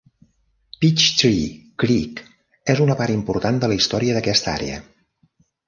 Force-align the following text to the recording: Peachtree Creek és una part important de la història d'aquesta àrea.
Peachtree 0.83 1.43
Creek 1.83 2.23
és 2.75 2.83
una 2.87 2.97
part 3.03 3.15
important 3.19 3.63
de 3.65 3.73
la 3.73 3.79
història 3.81 4.19
d'aquesta 4.19 4.59
àrea. 4.59 4.83